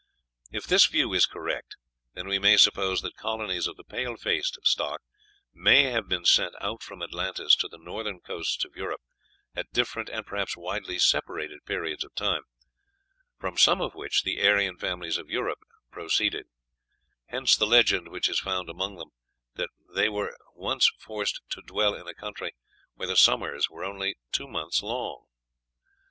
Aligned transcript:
If 0.49 0.65
this 0.65 0.87
view 0.87 1.13
is 1.13 1.27
correct, 1.27 1.75
then 2.15 2.27
we 2.27 2.39
may 2.39 2.57
suppose 2.57 3.03
that 3.03 3.15
colonies 3.17 3.67
of 3.67 3.77
the 3.77 3.83
pale 3.83 4.17
faced 4.17 4.57
stock 4.63 5.03
may 5.53 5.83
have 5.91 6.07
been 6.09 6.25
sent 6.25 6.55
out 6.59 6.81
from 6.81 7.03
Atlantis 7.03 7.55
to 7.57 7.67
the 7.67 7.77
northern 7.77 8.19
coasts 8.19 8.65
of 8.65 8.75
Europe 8.75 9.01
at 9.55 9.71
different 9.71 10.09
and 10.09 10.25
perhaps 10.25 10.57
widely 10.57 10.97
separated 10.97 11.65
periods 11.67 12.03
of 12.03 12.15
time, 12.15 12.41
from 13.39 13.59
some 13.59 13.79
of 13.79 13.93
which 13.93 14.23
the 14.23 14.41
Aryan 14.43 14.75
families 14.79 15.19
of 15.19 15.29
Europe 15.29 15.59
proceeded; 15.91 16.47
hence 17.27 17.55
the 17.55 17.67
legend, 17.67 18.07
which 18.07 18.27
is 18.27 18.39
found 18.39 18.71
among 18.71 18.95
them, 18.95 19.11
that 19.53 19.69
they 19.93 20.09
were 20.09 20.35
once 20.55 20.89
forced 20.97 21.41
to 21.51 21.61
dwell 21.61 21.93
in 21.93 22.07
a 22.07 22.15
country 22.15 22.53
where 22.95 23.07
the 23.07 23.15
summers 23.15 23.69
were 23.69 23.83
only 23.83 24.15
two 24.31 24.47
months 24.47 24.81
long. 24.81 25.27